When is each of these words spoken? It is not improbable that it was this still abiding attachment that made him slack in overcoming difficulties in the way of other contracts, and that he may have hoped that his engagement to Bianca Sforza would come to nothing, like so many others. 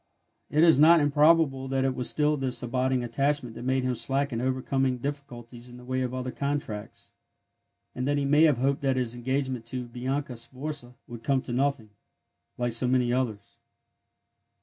It 0.49 0.63
is 0.63 0.79
not 0.79 0.99
improbable 0.99 1.67
that 1.67 1.85
it 1.85 1.93
was 1.93 2.11
this 2.11 2.57
still 2.57 2.67
abiding 2.67 3.03
attachment 3.03 3.53
that 3.53 3.61
made 3.61 3.83
him 3.83 3.93
slack 3.93 4.33
in 4.33 4.41
overcoming 4.41 4.97
difficulties 4.97 5.69
in 5.69 5.77
the 5.77 5.85
way 5.85 6.01
of 6.01 6.11
other 6.11 6.31
contracts, 6.31 7.13
and 7.93 8.07
that 8.07 8.17
he 8.17 8.25
may 8.25 8.45
have 8.45 8.57
hoped 8.57 8.81
that 8.81 8.95
his 8.95 9.13
engagement 9.13 9.63
to 9.67 9.83
Bianca 9.85 10.35
Sforza 10.37 10.95
would 11.07 11.23
come 11.23 11.43
to 11.43 11.53
nothing, 11.53 11.91
like 12.57 12.73
so 12.73 12.87
many 12.87 13.13
others. 13.13 13.59